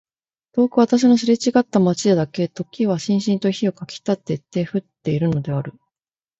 [0.53, 5.73] 遠く私のすれちがった街でだけ時はしんしんと火をかきたてて降っているのである。